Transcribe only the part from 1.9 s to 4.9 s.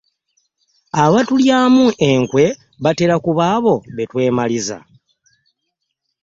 enkwe batera kuba abo be twemaliza.